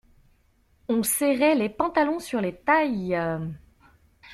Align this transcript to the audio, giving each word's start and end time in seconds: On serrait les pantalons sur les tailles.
On 0.89 1.03
serrait 1.03 1.53
les 1.53 1.69
pantalons 1.69 2.17
sur 2.17 2.41
les 2.41 2.55
tailles. 2.55 3.15